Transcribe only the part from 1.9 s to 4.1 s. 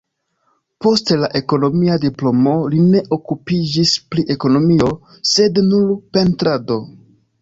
diplomo li ne okupiĝis